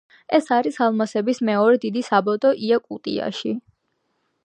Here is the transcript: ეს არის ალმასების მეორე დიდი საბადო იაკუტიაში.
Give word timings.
ეს 0.37 0.47
არის 0.55 0.79
ალმასების 0.85 1.43
მეორე 1.51 1.81
დიდი 1.85 2.05
საბადო 2.09 2.55
იაკუტიაში. 2.71 3.57